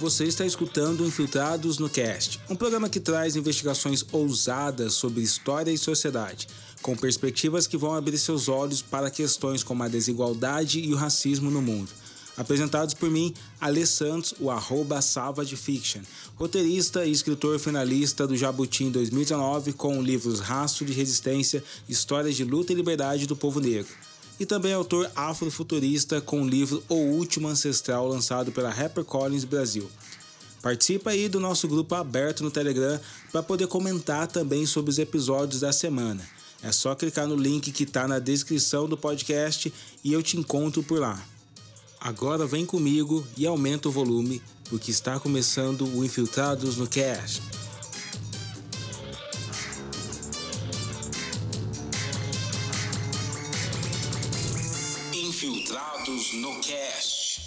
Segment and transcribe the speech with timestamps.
[0.00, 5.76] Você está escutando Infiltrados no Cast, um programa que traz investigações ousadas sobre história e
[5.76, 6.48] sociedade,
[6.80, 11.50] com perspectivas que vão abrir seus olhos para questões como a desigualdade e o racismo
[11.50, 11.90] no mundo.
[12.34, 16.00] Apresentados por mim, Alê Santos, o arroba Salva de Fiction,
[16.34, 22.44] roteirista e escritor finalista do Jabuti em 2019 com livros Rastro de Resistência, Histórias de
[22.44, 24.09] Luta e Liberdade do Povo Negro
[24.40, 29.88] e também autor afrofuturista com o livro O Último Ancestral, lançado pela HarperCollins Brasil.
[30.62, 32.98] Participa aí do nosso grupo aberto no Telegram
[33.30, 36.26] para poder comentar também sobre os episódios da semana.
[36.62, 39.72] É só clicar no link que está na descrição do podcast
[40.02, 41.22] e eu te encontro por lá.
[42.00, 47.59] Agora vem comigo e aumenta o volume, porque está começando o Infiltrados no Cast.
[56.34, 57.40] No Cast.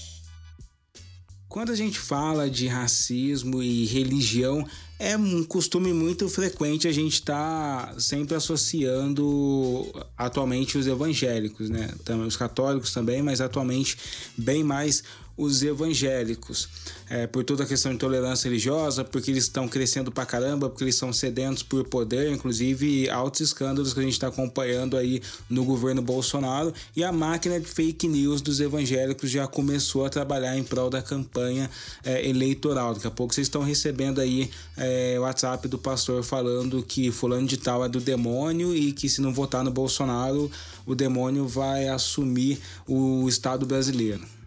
[1.48, 4.68] Quando a gente fala de racismo e religião,
[5.00, 11.94] é um costume muito frequente a gente estar tá sempre associando atualmente os evangélicos, né?
[12.28, 13.98] Os católicos também, mas atualmente
[14.38, 15.04] bem mais
[15.36, 16.70] os evangélicos,
[17.10, 20.84] é, por toda a questão de tolerância religiosa, porque eles estão crescendo pra caramba, porque
[20.84, 25.66] eles são sedentos por poder, inclusive altos escândalos que a gente está acompanhando aí no
[25.66, 30.64] governo Bolsonaro, e a máquina de fake news dos evangélicos já começou a trabalhar em
[30.64, 31.70] prol da campanha
[32.04, 32.94] é, eleitoral.
[32.94, 37.58] Daqui a pouco vocês estão recebendo aí é, WhatsApp do pastor falando que fulano de
[37.58, 40.52] tal é do demônio e que se não votar no Bolsonaro,
[40.86, 44.43] o demônio vai assumir o Estado brasileiro.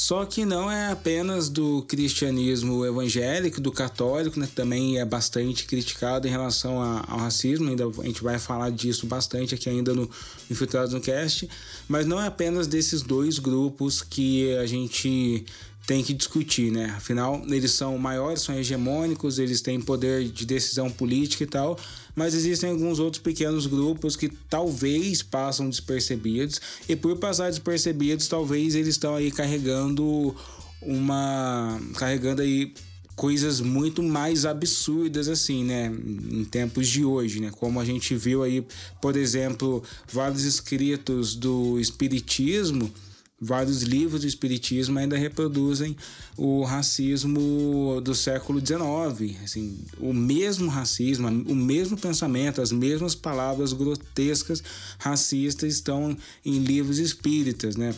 [0.00, 5.66] Só que não é apenas do cristianismo evangélico, do católico, né, que também é bastante
[5.66, 9.92] criticado em relação a, ao racismo, ainda a gente vai falar disso bastante aqui ainda
[9.92, 10.08] no
[10.50, 11.46] Infiltrados no Cast,
[11.86, 15.44] mas não é apenas desses dois grupos que a gente
[15.90, 16.94] tem que discutir, né?
[16.96, 21.76] Afinal, eles são maiores, são hegemônicos, eles têm poder de decisão política e tal,
[22.14, 28.76] mas existem alguns outros pequenos grupos que talvez passam despercebidos e por passar despercebidos, talvez
[28.76, 30.32] eles estão aí carregando
[30.80, 32.72] uma carregando aí
[33.16, 35.92] coisas muito mais absurdas assim, né,
[36.30, 37.50] em tempos de hoje, né?
[37.50, 38.64] Como a gente viu aí,
[39.02, 42.92] por exemplo, vários escritos do espiritismo
[43.40, 45.96] vários livros do espiritismo ainda reproduzem
[46.36, 53.72] o racismo do século XIX, assim, o mesmo racismo, o mesmo pensamento, as mesmas palavras
[53.72, 54.62] grotescas
[54.98, 57.94] racistas estão em livros espíritas, né?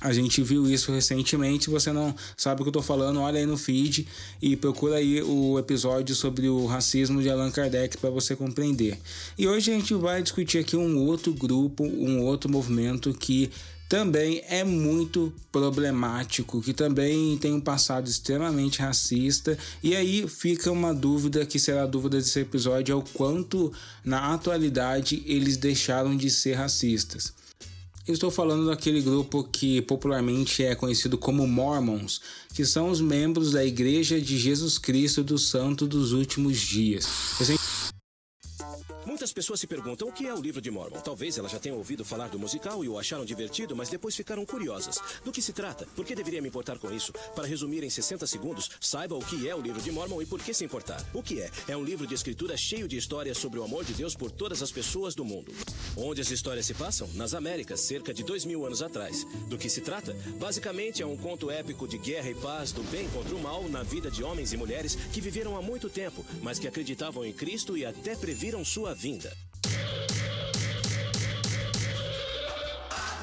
[0.00, 1.68] A gente viu isso recentemente.
[1.70, 4.06] Você não sabe o que eu tô falando, olha aí no feed
[4.40, 8.96] e procura aí o episódio sobre o racismo de Allan Kardec para você compreender.
[9.36, 13.50] E hoje a gente vai discutir aqui um outro grupo, um outro movimento que
[13.88, 19.56] também é muito problemático, que também tem um passado extremamente racista.
[19.82, 23.72] E aí fica uma dúvida que será a dúvida desse episódio: é o quanto
[24.04, 27.32] na atualidade eles deixaram de ser racistas.
[28.06, 32.22] Eu estou falando daquele grupo que popularmente é conhecido como Mormons,
[32.54, 37.06] que são os membros da Igreja de Jesus Cristo do Santo dos Últimos Dias.
[39.38, 40.98] Pessoas se perguntam o que é o livro de Mormon.
[40.98, 44.44] Talvez elas já tenham ouvido falar do musical e o acharam divertido, mas depois ficaram
[44.44, 44.98] curiosas.
[45.24, 45.86] Do que se trata?
[45.94, 47.12] Por que deveria me importar com isso?
[47.36, 50.42] Para resumir em 60 segundos, saiba o que é o livro de Mormon e por
[50.42, 51.00] que se importar.
[51.14, 51.52] O que é?
[51.68, 54.60] É um livro de escritura cheio de histórias sobre o amor de Deus por todas
[54.60, 55.54] as pessoas do mundo.
[55.96, 57.08] Onde as histórias se passam?
[57.14, 59.24] Nas Américas, cerca de dois mil anos atrás.
[59.46, 60.16] Do que se trata?
[60.40, 63.84] Basicamente é um conto épico de guerra e paz, do bem contra o mal, na
[63.84, 67.76] vida de homens e mulheres que viveram há muito tempo, mas que acreditavam em Cristo
[67.76, 68.92] e até previram sua
[69.28, 69.48] vida.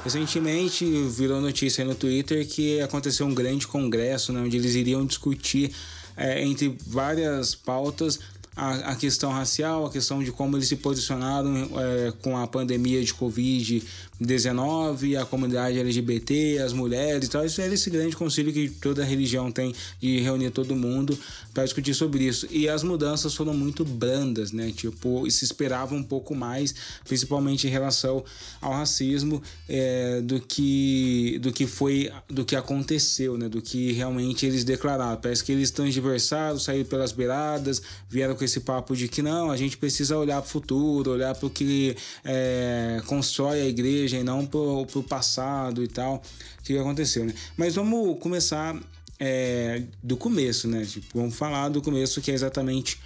[0.03, 5.71] Recentemente virou notícia no Twitter que aconteceu um grande congresso né, onde eles iriam discutir
[6.15, 8.19] é, entre várias pautas
[8.55, 13.03] a, a, questão racial, a questão de como eles se posicionaram é, com a pandemia
[13.03, 13.83] de Covid
[14.19, 17.45] 19, a comunidade LGBT, as mulheres e tal.
[17.45, 21.17] Isso era esse grande concílio que toda religião tem de reunir todo mundo
[21.53, 22.47] para discutir sobre isso.
[22.49, 24.71] E as mudanças foram muito brandas, né?
[24.75, 26.73] Tipo, se esperava um pouco mais,
[27.03, 28.23] principalmente em relação
[28.61, 33.49] ao racismo, é, do que do que foi, do que aconteceu, né?
[33.49, 35.19] Do que realmente eles declararam.
[35.19, 39.51] Parece que eles estão diversados, saíram pelas beiradas, vieram com esse papo de que não,
[39.51, 44.04] a gente precisa olhar para o futuro, olhar para o que é, constrói a igreja
[44.05, 46.21] igreja e não pro, pro passado e tal,
[46.63, 47.33] que aconteceu, né?
[47.57, 48.79] Mas vamos começar
[49.19, 50.85] é, do começo, né?
[50.85, 52.99] Tipo, vamos falar do começo, que é exatamente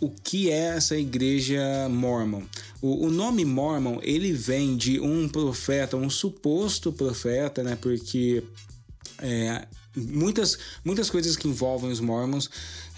[0.00, 2.42] o que é essa igreja mormon.
[2.80, 7.76] O, o, nome mormon, ele vem de um profeta, um suposto profeta, né?
[7.80, 8.42] Porque
[9.18, 9.66] é,
[9.96, 12.48] muitas, muitas coisas que envolvem os Mormons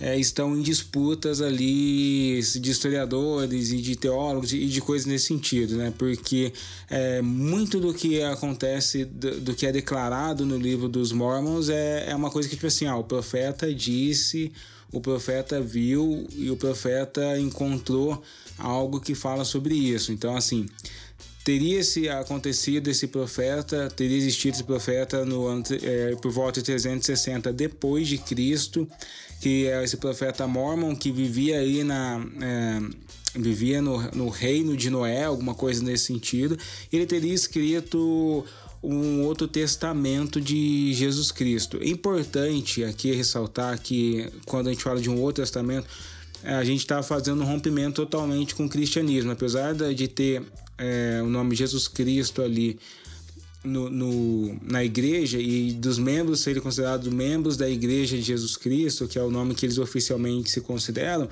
[0.01, 5.77] é, estão em disputas ali de historiadores e de teólogos e de coisas nesse sentido,
[5.77, 5.93] né?
[5.97, 6.53] Porque
[6.91, 12.11] é, muito do que acontece, do, do, que é declarado no livro dos Mormons é,
[12.11, 14.53] é uma coisa que, tipo assim, ah, o profeta disse,
[14.93, 18.23] o profeta viu e o profeta encontrou
[18.59, 20.13] algo que fala sobre isso.
[20.13, 20.67] Então, assim,
[21.45, 27.53] teria se acontecido esse profeta, teria existido esse profeta no é, por volta de 360
[27.53, 28.89] depois de Cristo,
[29.41, 34.91] que é esse profeta Mormon que vivia aí na é, vivia no, no reino de
[34.91, 36.59] Noé, alguma coisa nesse sentido.
[36.93, 38.45] Ele teria escrito
[38.83, 41.79] um outro testamento de Jesus Cristo.
[41.81, 45.87] É importante aqui ressaltar que quando a gente fala de um outro testamento,
[46.45, 50.43] a gente está fazendo um rompimento totalmente com o cristianismo, apesar de ter
[50.79, 52.79] é, o nome Jesus Cristo ali
[53.65, 59.07] no, no, na igreja e dos membros serem considerados membros da igreja de Jesus Cristo,
[59.07, 61.29] que é o nome que eles oficialmente se consideram,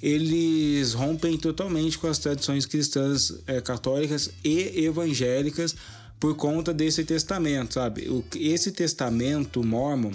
[0.00, 5.74] eles rompem totalmente com as tradições cristãs é, católicas e evangélicas
[6.20, 8.08] por conta desse testamento, sabe?
[8.08, 10.12] O, esse testamento mormon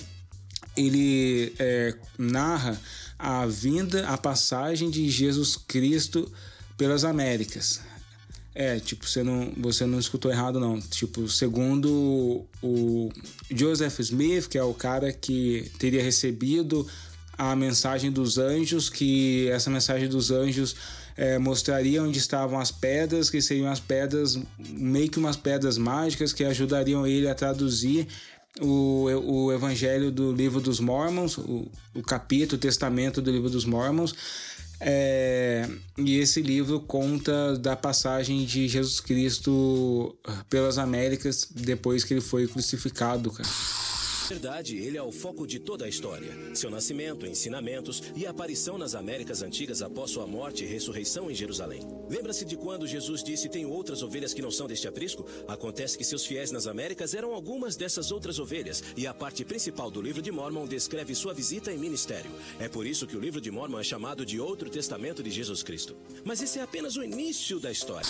[0.76, 2.80] ele é, narra
[3.18, 6.32] a vinda, a passagem de Jesus Cristo
[6.78, 7.82] pelas Américas.
[8.54, 10.80] É, tipo, você não, você não escutou errado, não.
[10.80, 13.12] Tipo, segundo o
[13.52, 16.88] Joseph Smith, que é o cara que teria recebido
[17.38, 20.76] a mensagem dos anjos, que essa mensagem dos anjos
[21.16, 26.34] é, mostraria onde estavam as pedras, que seriam as pedras, meio que umas pedras mágicas
[26.34, 28.08] que ajudariam ele a traduzir
[28.62, 33.66] o, o evangelho do livro dos Mormons, o, o capítulo, o testamento do livro dos
[33.66, 34.14] Mormons.
[34.80, 35.68] É,
[35.98, 40.16] e esse livro conta da passagem de Jesus Cristo
[40.50, 43.50] pelas Américas depois que ele foi crucificado, cara
[44.28, 46.34] verdade, ele é o foco de toda a história.
[46.54, 51.82] Seu nascimento, ensinamentos e aparição nas Américas Antigas após sua morte e ressurreição em Jerusalém.
[52.10, 55.26] Lembra-se de quando Jesus disse: Tenho outras ovelhas que não são deste aprisco?
[55.48, 59.90] Acontece que seus fiéis nas Américas eram algumas dessas outras ovelhas, e a parte principal
[59.90, 62.32] do livro de Mormon descreve sua visita e ministério.
[62.60, 65.64] É por isso que o livro de Mormon é chamado de Outro Testamento de Jesus
[65.64, 65.96] Cristo.
[66.26, 68.10] Mas esse é apenas o início da história.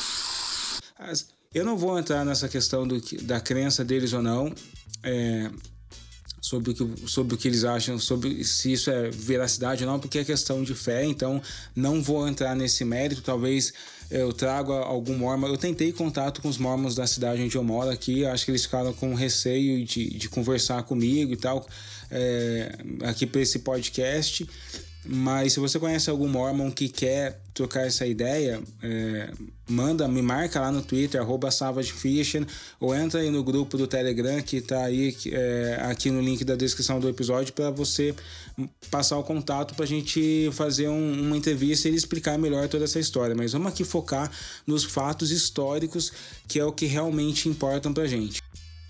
[1.53, 4.53] Eu não vou entrar nessa questão do, da crença deles ou não.
[5.03, 5.49] É,
[6.47, 9.99] sobre o que, sobre o que eles acham, sobre se isso é veracidade ou não,
[9.99, 11.41] porque é questão de fé, então
[11.75, 13.21] não vou entrar nesse mérito.
[13.21, 13.73] Talvez
[14.09, 15.47] eu trago algum mormon.
[15.47, 18.63] Eu tentei contato com os mormons da cidade onde eu moro aqui, acho que eles
[18.63, 21.67] ficaram com receio de, de conversar comigo e tal,
[22.09, 24.47] é, aqui para esse podcast.
[25.09, 29.31] Mas se você conhece algum Mormon que quer trocar essa ideia, é,
[29.67, 31.49] manda, me marca lá no Twitter, arroba
[32.79, 36.55] ou entra aí no grupo do Telegram que está aí é, aqui no link da
[36.55, 38.13] descrição do episódio para você
[38.91, 42.99] passar o contato para a gente fazer um, uma entrevista e explicar melhor toda essa
[42.99, 43.33] história.
[43.33, 44.29] Mas vamos aqui focar
[44.65, 46.11] nos fatos históricos,
[46.47, 48.41] que é o que realmente importam para gente.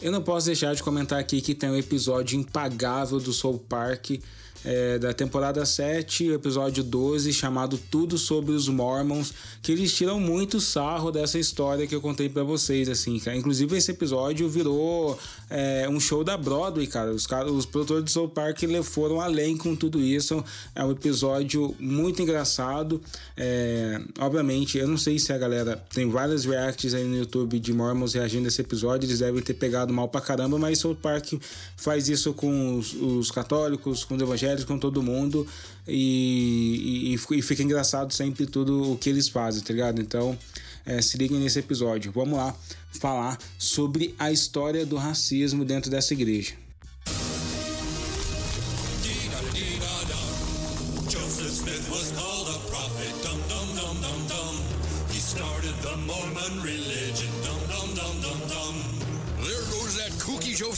[0.01, 4.11] Eu não posso deixar de comentar aqui que tem um episódio impagável do Soul Park
[4.67, 10.59] é, da temporada 7, episódio 12, chamado Tudo sobre os Mormons, que eles tiram muito
[10.59, 13.37] sarro dessa história que eu contei para vocês, assim, cara.
[13.37, 15.17] Inclusive, esse episódio virou
[15.49, 17.11] é, um show da Broadway, cara.
[17.11, 20.43] Os, os produtores de Soul Park foram além com tudo isso.
[20.75, 23.01] É um episódio muito engraçado.
[23.37, 27.71] É, obviamente, eu não sei se a galera tem várias reacts aí no YouTube de
[27.71, 31.35] Mormons reagindo a esse episódio, eles devem ter pegado mal pra caramba, mas Soul Park
[31.77, 35.45] faz isso com os, os católicos, com os evangélicos com todo mundo
[35.87, 40.01] e, e, e, fica engraçado sempre tudo o que eles fazem, tá ligado?
[40.01, 40.37] Então,
[40.85, 42.11] é, se liguem nesse episódio.
[42.11, 42.55] Vamos lá
[42.99, 46.66] falar sobre a história do racismo dentro dessa igreja.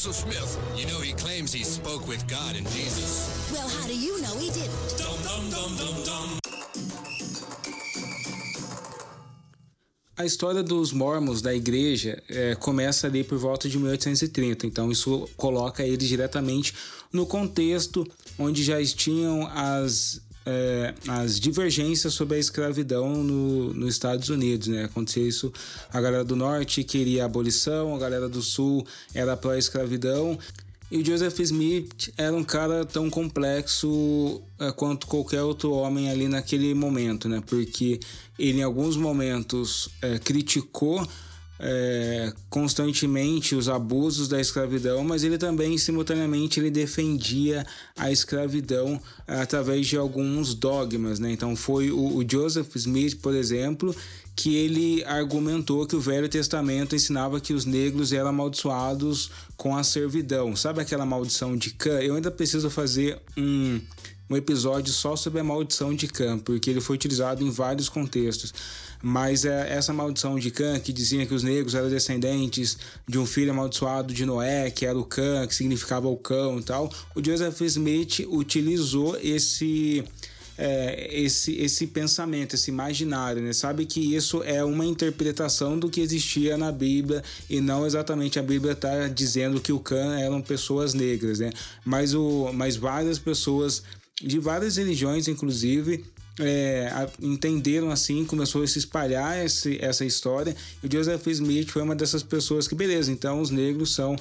[0.01, 0.57] Joseph Smith.
[0.77, 3.51] You know he claims he spoke with God and Jesus.
[3.51, 4.71] Well, how do you know he didn't?
[4.97, 6.39] Dum, dum, dum, dum, dum.
[10.15, 15.29] A história dos mormons da igreja é, começa ali por volta de 1830, então isso
[15.35, 16.73] coloca eles diretamente
[17.11, 24.29] no contexto onde já tinham as é, as divergências sobre a escravidão no, nos Estados
[24.29, 24.85] Unidos, né?
[24.85, 25.53] Acontecia isso,
[25.93, 30.39] a galera do norte queria a abolição, a galera do sul era pró-escravidão.
[30.91, 36.27] E o Joseph Smith era um cara tão complexo é, quanto qualquer outro homem ali
[36.27, 37.43] naquele momento, né?
[37.45, 37.99] Porque
[38.39, 41.07] ele em alguns momentos é, criticou
[41.59, 47.65] é, constantemente os abusos da escravidão, mas ele também simultaneamente ele defendia
[47.97, 51.31] a escravidão através de alguns dogmas, né?
[51.31, 53.93] Então foi o, o Joseph Smith, por exemplo,
[54.35, 59.83] que ele argumentou que o Velho Testamento ensinava que os negros eram amaldiçoados com a
[59.83, 60.55] servidão.
[60.55, 61.99] Sabe aquela maldição de Cã?
[61.99, 63.81] Eu ainda preciso fazer um,
[64.29, 68.53] um episódio só sobre a maldição de Cã, porque ele foi utilizado em vários contextos.
[69.01, 73.25] Mas é, essa maldição de Cã, que dizia que os negros eram descendentes de um
[73.25, 77.23] filho amaldiçoado de Noé, que era o Cã, que significava o cão e tal, o
[77.23, 80.03] Joseph Smith utilizou esse.
[80.61, 83.53] É, esse, esse pensamento, esse imaginário, né?
[83.53, 88.43] Sabe que isso é uma interpretação do que existia na Bíblia e não exatamente a
[88.43, 91.49] Bíblia está dizendo que o Cã eram pessoas negras, né?
[91.85, 93.83] Mas, o, mas várias pessoas
[94.21, 96.03] de várias religiões, inclusive,
[96.39, 100.55] é, entenderam assim, começou a se espalhar esse, essa história.
[100.83, 104.15] E Joseph Smith foi uma dessas pessoas que, beleza, então os negros são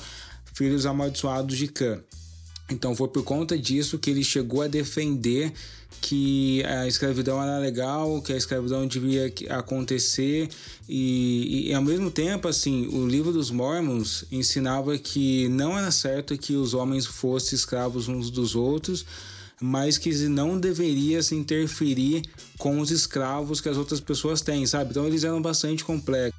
[0.53, 2.01] filhos amaldiçoados de Cã.
[2.71, 5.53] Então foi por conta disso que ele chegou a defender
[6.01, 10.49] que a escravidão era legal, que a escravidão devia acontecer
[10.89, 16.37] e, e, ao mesmo tempo assim o livro dos Mormons ensinava que não era certo
[16.37, 19.05] que os homens fossem escravos uns dos outros,
[19.61, 22.23] mas que não deveria se interferir
[22.59, 24.91] com os escravos que as outras pessoas têm, sabe?
[24.91, 26.39] Então eles eram bastante complexos.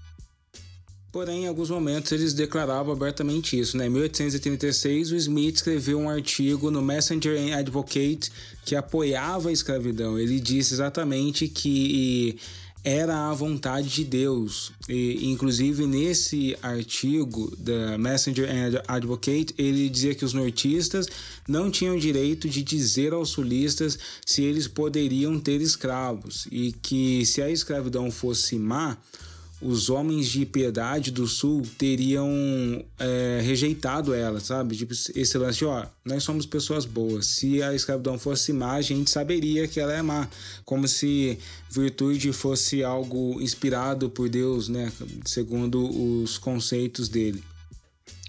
[1.11, 3.75] Porém, em alguns momentos eles declaravam abertamente isso.
[3.75, 3.87] Né?
[3.87, 8.31] Em 1836, o Smith escreveu um artigo no Messenger Advocate
[8.63, 10.19] que apoiava a escravidão.
[10.19, 12.37] Ele disse exatamente que
[12.83, 14.71] era a vontade de Deus.
[14.87, 21.07] E, inclusive, nesse artigo da Messenger and Advocate, ele dizia que os nortistas
[21.47, 27.41] não tinham direito de dizer aos sulistas se eles poderiam ter escravos e que se
[27.41, 28.97] a escravidão fosse má,
[29.61, 32.29] os homens de piedade do sul teriam
[32.97, 34.75] é, rejeitado ela, sabe?
[34.75, 37.25] Tipo, esse lance, ó, nós somos pessoas boas.
[37.25, 40.29] Se a escravidão fosse má, a gente saberia que ela é má.
[40.63, 41.37] Como se
[41.69, 44.91] virtude fosse algo inspirado por Deus, né?
[45.25, 47.43] Segundo os conceitos dele.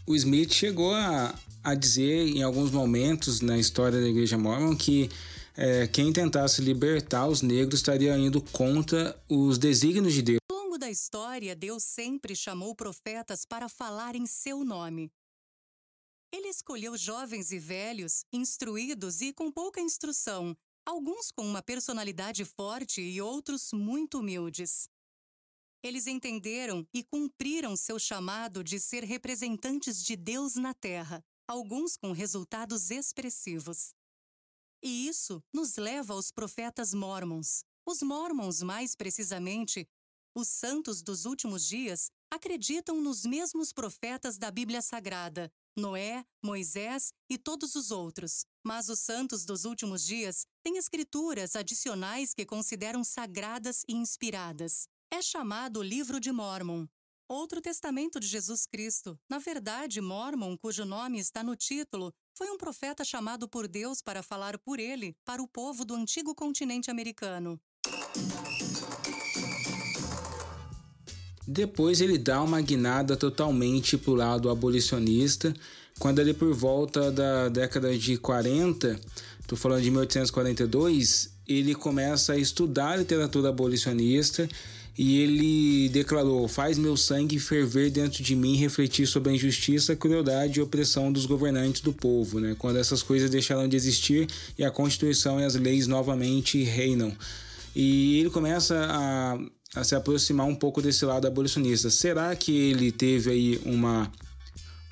[0.06, 1.32] O Smith chegou a,
[1.62, 5.08] a dizer em alguns momentos na história da Igreja Mormon que
[5.56, 10.39] é, quem tentasse libertar os negros estaria indo contra os desígnios de Deus
[10.90, 15.12] da história, Deus sempre chamou profetas para falar em seu nome.
[16.32, 23.00] Ele escolheu jovens e velhos, instruídos e com pouca instrução, alguns com uma personalidade forte
[23.00, 24.88] e outros muito humildes.
[25.80, 32.10] Eles entenderam e cumpriram seu chamado de ser representantes de Deus na Terra, alguns com
[32.10, 33.94] resultados expressivos.
[34.82, 37.64] E isso nos leva aos profetas mormons.
[37.86, 39.88] Os mormons, mais precisamente,
[40.34, 47.36] os santos dos últimos dias acreditam nos mesmos profetas da Bíblia Sagrada, Noé, Moisés e
[47.36, 48.44] todos os outros.
[48.64, 54.86] Mas os santos dos últimos dias têm escrituras adicionais que consideram sagradas e inspiradas.
[55.10, 56.86] É chamado Livro de Mormon.
[57.28, 59.18] Outro testamento de Jesus Cristo.
[59.28, 64.22] Na verdade, Mormon, cujo nome está no título, foi um profeta chamado por Deus para
[64.22, 67.60] falar por ele para o povo do antigo continente americano.
[71.52, 75.52] Depois ele dá uma guinada totalmente para o lado abolicionista,
[75.98, 78.96] quando ele por volta da década de 40,
[79.40, 84.48] estou falando de 1842, ele começa a estudar a literatura abolicionista
[84.96, 90.60] e ele declarou: Faz meu sangue ferver dentro de mim refletir sobre a injustiça, crueldade
[90.60, 92.54] e opressão dos governantes do povo, né?
[92.60, 97.12] quando essas coisas deixaram de existir e a Constituição e as leis novamente reinam.
[97.74, 99.36] E ele começa a
[99.74, 101.90] a se aproximar um pouco desse lado abolicionista.
[101.90, 104.10] Será que ele teve aí uma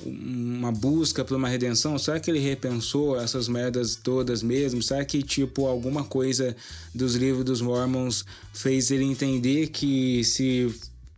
[0.05, 1.99] uma busca por uma redenção?
[1.99, 4.81] Será que ele repensou essas merdas todas mesmo?
[4.81, 6.55] Será que tipo alguma coisa
[6.95, 10.73] dos livros dos Mormons fez ele entender que se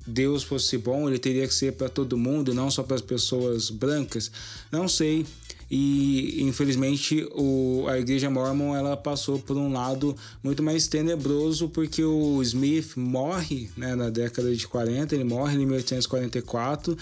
[0.07, 3.69] Deus fosse bom, ele teria que ser para todo mundo, não só para as pessoas
[3.69, 4.31] brancas?
[4.73, 5.27] Não sei
[5.71, 12.03] e infelizmente o, a igreja mormon ela passou por um lado muito mais tenebroso porque
[12.03, 16.97] o Smith morre né, na década de 40, ele morre em 1844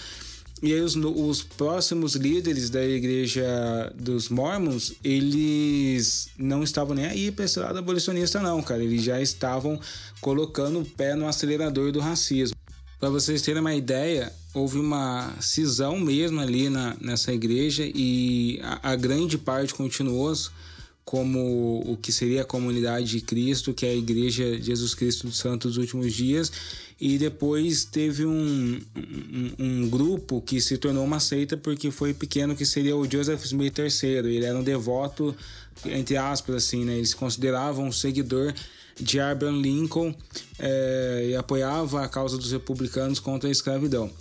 [0.61, 7.31] e aí os, os próximos líderes da igreja dos mormons, eles não estavam nem aí
[7.31, 9.79] para esse lado abolicionista não, cara, eles já estavam
[10.19, 12.55] colocando o pé no acelerador do racismo.
[12.99, 18.91] Para vocês terem uma ideia, houve uma cisão mesmo ali na, nessa igreja e a,
[18.91, 20.33] a grande parte continuou
[21.09, 25.25] como o que seria a comunidade de Cristo, que é a Igreja de Jesus Cristo
[25.25, 26.51] dos Santos dos Últimos Dias,
[27.01, 32.55] e depois teve um, um, um, grupo que se tornou uma seita porque foi pequeno,
[32.55, 34.17] que seria o Joseph Smith III.
[34.17, 35.35] Ele era um devoto,
[35.83, 36.97] entre aspas, assim, né?
[36.97, 38.53] Ele se considerava um seguidor
[38.99, 40.13] de Abraham Lincoln
[40.59, 44.11] é, e apoiava a causa dos republicanos contra a escravidão.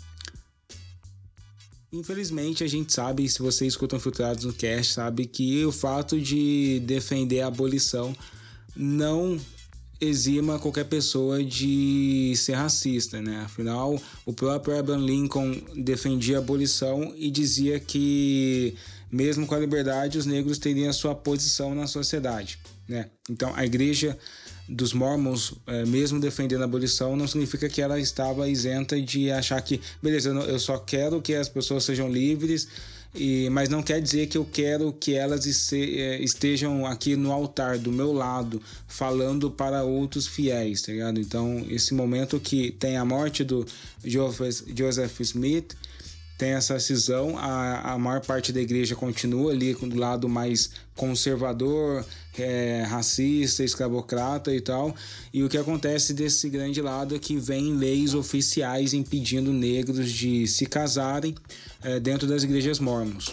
[1.92, 6.80] Infelizmente, a gente sabe, se vocês escutam Filtrados no Cast, sabe que o fato de
[6.80, 8.14] defender a abolição
[8.76, 9.40] não
[10.00, 13.40] exima qualquer pessoa de ser racista, né?
[13.40, 18.76] Afinal, o próprio Abraham Lincoln defendia a abolição e dizia que,
[19.10, 23.10] mesmo com a liberdade, os negros teriam a sua posição na sociedade, né?
[23.28, 24.16] Então, a igreja
[24.68, 29.60] dos Mormons, é, mesmo defendendo a abolição, não significa que ela estava isenta de achar
[29.62, 32.68] que, beleza, eu só quero que as pessoas sejam livres,
[33.14, 37.78] e, mas não quer dizer que eu quero que elas é, estejam aqui no altar
[37.78, 41.18] do meu lado, falando para outros fiéis, tá ligado?
[41.18, 43.66] Então, esse momento que tem a morte do
[44.04, 45.74] Joseph Smith,
[46.38, 52.06] tem essa cisão, a, a maior parte da igreja continua ali do lado mais conservador,
[52.38, 54.94] é, racista, escravocrata e tal.
[55.34, 60.46] E o que acontece desse grande lado é que vem leis oficiais impedindo negros de
[60.46, 61.34] se casarem
[61.82, 63.32] é, dentro das igrejas mormons.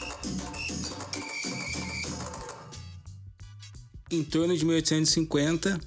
[4.10, 5.80] Em torno de 1850,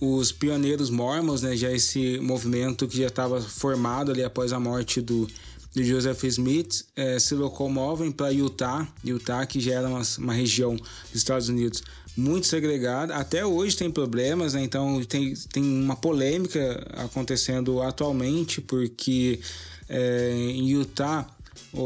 [0.00, 5.00] os pioneiros mormons, né, já esse movimento que já estava formado ali após a morte
[5.00, 5.28] do
[5.74, 10.76] de Joseph Smith é, se locomovem para Utah, Utah que já era uma, uma, região
[10.76, 11.82] dos Estados Unidos
[12.16, 13.16] muito segregada.
[13.16, 14.62] Até hoje tem problemas, né?
[14.62, 19.40] então tem, tem uma polêmica acontecendo atualmente, porque
[19.88, 21.26] é, em Utah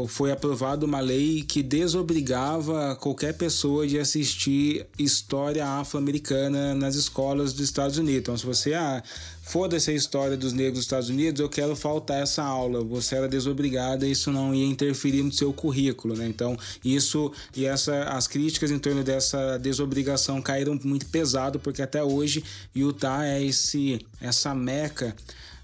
[0.07, 7.63] foi aprovada uma lei que desobrigava qualquer pessoa de assistir história afro-americana nas escolas dos
[7.63, 8.19] Estados Unidos.
[8.19, 9.01] Então, se você ah,
[9.49, 12.83] foda-se a história dos negros dos Estados Unidos, eu quero faltar essa aula.
[12.83, 16.27] Você era desobrigada, isso não ia interferir no seu currículo, né?
[16.27, 22.03] Então, isso e essa as críticas em torno dessa desobrigação caíram muito pesado, porque até
[22.03, 22.43] hoje
[22.75, 25.15] Utah é esse essa meca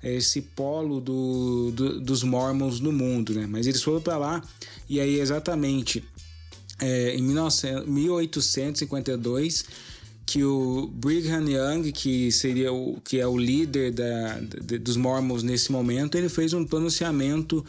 [0.03, 3.45] esse polo do, do, dos mormons no mundo, né?
[3.47, 4.43] Mas eles foram para lá
[4.89, 6.03] e aí exatamente
[6.79, 9.65] é, em 19, 1852
[10.25, 15.43] que o Brigham Young, que seria o que é o líder da, de, dos mormons
[15.43, 17.63] nesse momento, ele fez um pronunciamento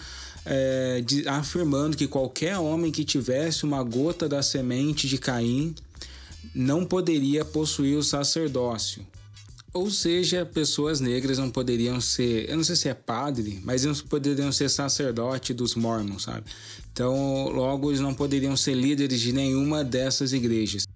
[0.45, 5.75] é, de, afirmando que qualquer homem que tivesse uma gota da semente de Caim
[6.55, 9.07] não poderia possuir o sacerdócio.
[9.75, 14.01] Ou seja, pessoas negras não poderiam ser, eu não sei se é padre, mas eles
[14.01, 16.47] poderiam ser sacerdote dos mormons, sabe?
[16.90, 20.87] Então, logo eles não poderiam ser líderes de nenhuma dessas igrejas.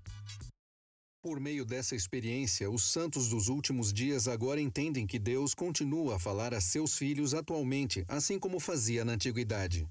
[1.22, 6.18] Por meio dessa experiência, os santos dos últimos dias agora entendem que Deus continua a
[6.18, 9.86] falar a seus filhos atualmente, assim como fazia na antiguidade.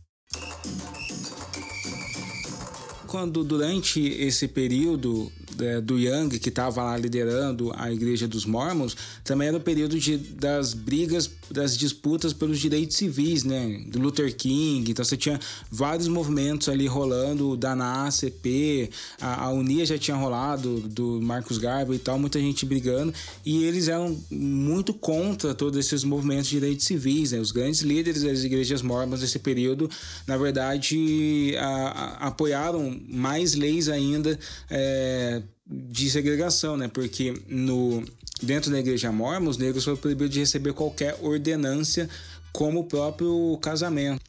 [3.05, 8.95] Quando durante esse período é, do Young, que estava lá liderando a Igreja dos Mormons,
[9.23, 13.83] também era o período de, das brigas, das disputas pelos direitos civis, né?
[13.87, 14.91] Do Luther King.
[14.91, 15.39] Então você tinha
[15.71, 21.95] vários movimentos ali rolando, da NAACP, a, a Unia já tinha rolado, do Marcos Garvey
[21.95, 23.13] e tal, muita gente brigando.
[23.45, 27.39] E eles eram muito contra todos esses movimentos de direitos civis, né?
[27.39, 29.89] Os grandes líderes das igrejas mormons desse período,
[30.27, 34.37] na verdade, a, a, apoiaram mais leis ainda
[34.69, 36.87] é, de segregação, né?
[36.87, 38.03] Porque no,
[38.41, 42.09] dentro da igreja mormon, os negros foram proibidos de receber qualquer ordenância,
[42.51, 44.21] como o próprio casamento.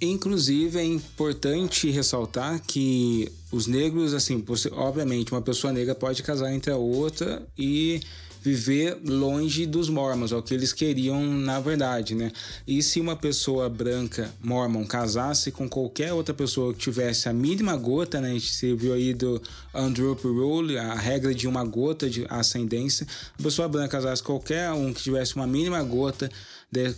[0.00, 6.70] Inclusive, é importante ressaltar que os negros, assim, obviamente, uma pessoa negra pode casar entre
[6.70, 8.00] a outra e
[8.42, 12.30] viver longe dos mormons, é o que eles queriam na verdade, né?
[12.66, 17.76] E se uma pessoa branca mormon casasse com qualquer outra pessoa que tivesse a mínima
[17.76, 18.30] gota, né?
[18.30, 19.42] A gente viu aí do
[19.74, 23.06] Andrew Rule, a regra de uma gota de ascendência,
[23.38, 26.30] a pessoa branca casasse com qualquer um que tivesse uma mínima gota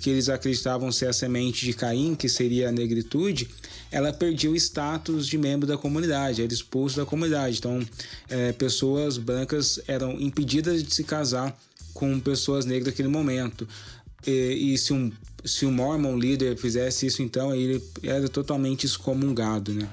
[0.00, 3.48] que eles acreditavam ser a semente de Caim, que seria a negritude,
[3.90, 7.58] ela perdia o status de membro da comunidade, era expulso da comunidade.
[7.58, 7.80] Então,
[8.28, 11.56] é, pessoas brancas eram impedidas de se casar
[11.94, 13.68] com pessoas negras naquele momento.
[14.26, 15.10] E, e se um
[15.44, 19.88] se o Mormon líder fizesse isso, então ele era totalmente excomungado, né?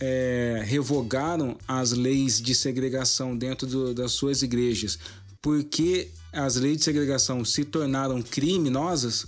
[0.00, 4.98] é, revogaram as leis de segregação dentro do, das suas igrejas
[5.46, 9.26] porque as leis de segregação se tornaram criminosas?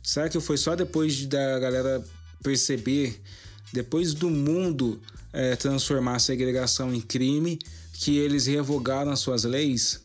[0.00, 2.04] Será que foi só depois da galera
[2.44, 3.20] perceber,
[3.72, 5.02] depois do mundo
[5.32, 7.58] é, transformar a segregação em crime,
[7.94, 10.00] que eles revogaram as suas leis?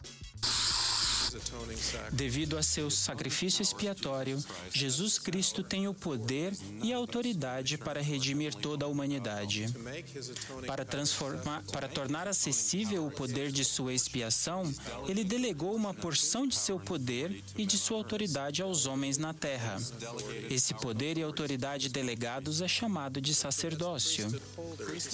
[2.11, 8.53] Devido a seu sacrifício expiatório, Jesus Cristo tem o poder e a autoridade para redimir
[8.53, 9.65] toda a humanidade.
[10.65, 14.73] Para, transformar, para tornar acessível o poder de sua expiação,
[15.07, 19.77] ele delegou uma porção de seu poder e de sua autoridade aos homens na terra.
[20.49, 24.27] Esse poder e autoridade delegados é chamado de sacerdócio.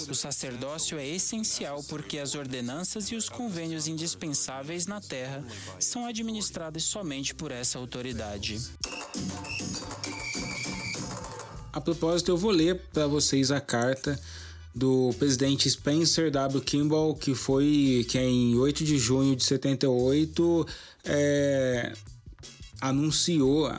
[0.09, 5.43] O sacerdócio é essencial porque as ordenanças e os convênios indispensáveis na terra
[5.79, 8.59] são administrados somente por essa autoridade.
[11.71, 14.19] A propósito, eu vou ler para vocês a carta
[14.75, 16.61] do presidente Spencer W.
[16.61, 20.67] Kimball, que foi que em 8 de junho de 78
[21.03, 21.93] é,
[22.81, 23.71] anunciou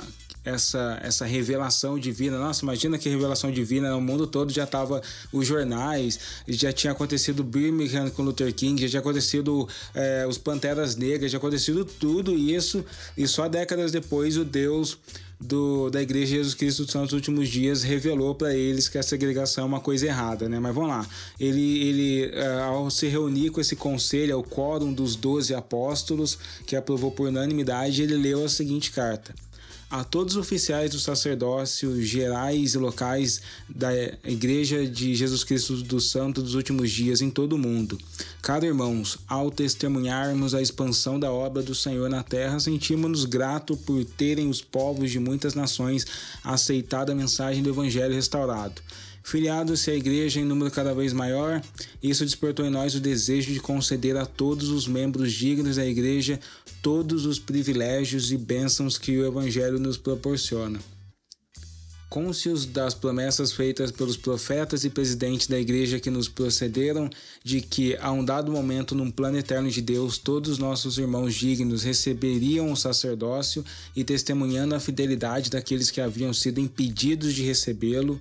[0.45, 2.39] essa, essa revelação divina.
[2.39, 5.03] Nossa, imagina que revelação divina no mundo todo já tava
[5.33, 10.97] os jornais, já tinha acontecido Birmingham com Luther King, já tinha acontecido é, os Panteras
[10.97, 12.85] Negras, já acontecido tudo isso
[13.17, 14.99] e só décadas depois o Deus
[15.41, 19.65] do, da Igreja Jesus Cristo dos Santos Últimos Dias revelou para eles que a segregação
[19.65, 20.59] é uma coisa errada, né?
[20.59, 21.07] Mas vamos lá.
[21.39, 26.39] Ele, ele é, ao se reunir com esse conselho, é o quórum dos doze apóstolos,
[26.67, 29.35] que aprovou por unanimidade, ele leu a seguinte carta
[29.91, 33.91] a todos os oficiais do sacerdócio gerais e locais da
[34.25, 37.99] Igreja de Jesus Cristo do Santo dos últimos dias em todo o mundo.
[38.43, 44.05] Caro irmãos, ao testemunharmos a expansão da obra do Senhor na terra, sentimos-nos gratos por
[44.05, 46.07] terem os povos de muitas nações
[46.43, 48.83] aceitado a mensagem do Evangelho restaurado.
[49.25, 51.63] Filiados-se à igreja em número cada vez maior,
[52.03, 56.39] isso despertou em nós o desejo de conceder a todos os membros dignos da igreja
[56.83, 60.79] todos os privilégios e bênçãos que o Evangelho nos proporciona.
[62.11, 67.09] Cônscios das promessas feitas pelos profetas e presidentes da igreja que nos procederam,
[67.43, 71.83] de que, a um dado momento, num plano eterno de Deus, todos nossos irmãos dignos
[71.83, 73.65] receberiam o sacerdócio
[73.97, 78.21] e, testemunhando a fidelidade daqueles que haviam sido impedidos de recebê-lo,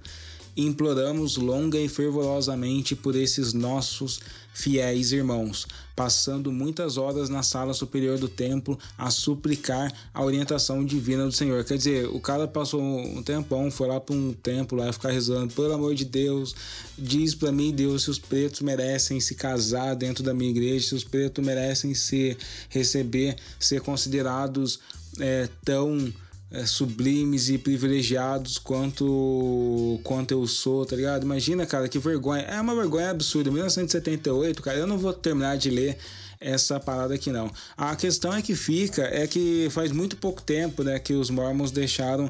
[0.55, 4.19] imploramos longa e fervorosamente por esses nossos
[4.53, 11.25] fiéis irmãos, passando muitas horas na sala superior do templo a suplicar a orientação divina
[11.25, 11.63] do Senhor.
[11.63, 15.53] Quer dizer, o cara passou um tempão, foi lá para um templo lá ficar rezando,
[15.53, 16.55] pelo amor de Deus,
[16.97, 20.95] diz para mim, Deus, se os pretos merecem se casar dentro da minha igreja, se
[20.95, 22.37] os pretos merecem se
[22.69, 24.79] receber, ser considerados
[25.19, 26.13] é, tão
[26.53, 31.23] é, sublimes e privilegiados quanto quanto eu sou, tá ligado?
[31.23, 32.43] Imagina, cara, que vergonha.
[32.43, 33.49] É uma vergonha absurda.
[33.49, 35.97] 1978, cara, eu não vou terminar de ler
[36.39, 37.51] essa parada aqui não.
[37.75, 41.71] A questão é que fica é que faz muito pouco tempo, né, que os mormons
[41.71, 42.29] deixaram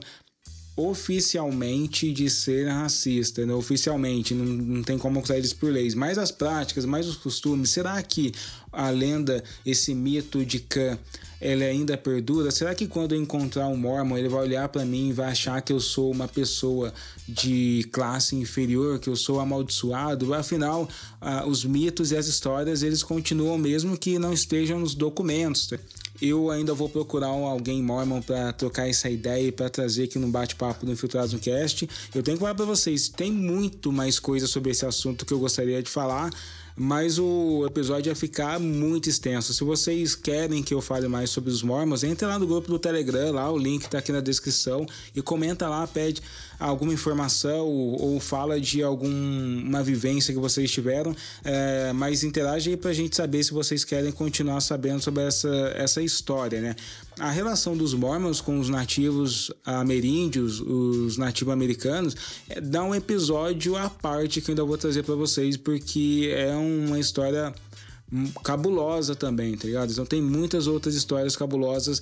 [0.75, 3.53] oficialmente de ser racista, né?
[3.53, 7.69] oficialmente, não, não tem como acusar eles por leis, mas as práticas, mais os costumes,
[7.69, 8.31] será que
[8.71, 10.97] a lenda, esse mito de Khan
[11.39, 12.49] ele ainda perdura?
[12.49, 15.61] Será que quando eu encontrar um Mormon, ele vai olhar para mim e vai achar
[15.61, 16.93] que eu sou uma pessoa
[17.27, 20.33] de classe inferior, que eu sou amaldiçoado?
[20.33, 20.87] Afinal,
[21.19, 25.69] ah, os mitos e as histórias, eles continuam mesmo que não estejam nos documentos.
[26.23, 30.29] Eu ainda vou procurar alguém mormon para trocar essa ideia e para trazer aqui no
[30.29, 31.89] bate-papo do Infiltrados no Cast.
[32.15, 35.39] Eu tenho que falar para vocês, tem muito mais coisa sobre esse assunto que eu
[35.39, 36.31] gostaria de falar
[36.75, 39.53] mas o episódio ia ficar muito extenso.
[39.53, 42.79] Se vocês querem que eu fale mais sobre os Mormons, entre lá no grupo do
[42.79, 46.21] Telegram, lá o link tá aqui na descrição e comenta lá, pede
[46.59, 52.77] alguma informação ou, ou fala de alguma vivência que vocês tiveram, é, mas interage aí
[52.77, 56.75] pra gente saber se vocês querem continuar sabendo sobre essa, essa história, né?
[57.19, 62.15] A relação dos Mormons com os nativos ameríndios, os nativos americanos,
[62.49, 66.55] é, dá um episódio à parte que eu ainda vou trazer para vocês, porque é
[66.55, 67.53] uma história
[68.43, 69.91] cabulosa também, tá ligado?
[69.91, 72.01] Então tem muitas outras histórias cabulosas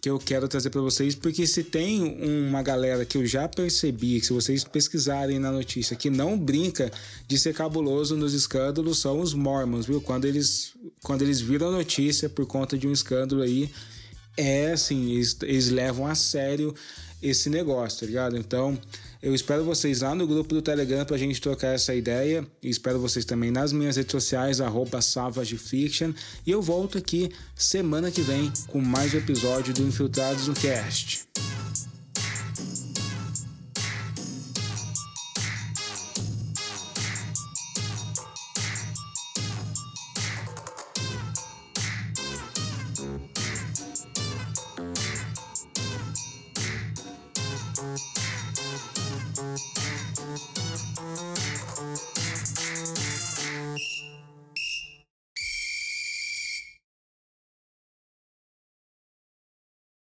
[0.00, 2.02] que eu quero trazer para vocês, porque se tem
[2.48, 6.90] uma galera que eu já percebi, que se vocês pesquisarem na notícia, que não brinca
[7.28, 10.00] de ser cabuloso nos escândalos, são os Mormons, viu?
[10.00, 10.72] Quando eles,
[11.04, 13.70] quando eles viram a notícia por conta de um escândalo aí,
[14.36, 16.74] é assim, eles, eles levam a sério
[17.22, 18.36] esse negócio, tá ligado?
[18.36, 18.78] Então,
[19.22, 22.44] eu espero vocês lá no grupo do Telegram pra gente trocar essa ideia.
[22.60, 26.12] E espero vocês também nas minhas redes sociais, arroba SavageFiction.
[26.44, 31.28] E eu volto aqui semana que vem com mais um episódio do Infiltrados no Cast.